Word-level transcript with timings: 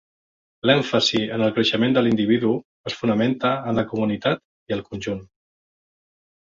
L'èmfasi 0.69 1.19
en 1.35 1.43
el 1.47 1.53
creixement 1.57 1.93
de 1.97 2.03
l'individu 2.07 2.55
es 2.91 2.97
fonamenta 3.03 3.55
en 3.73 3.81
la 3.83 3.85
comunitat 3.95 4.43
i 4.73 4.79
el 4.79 4.87
conjunt. 4.91 5.27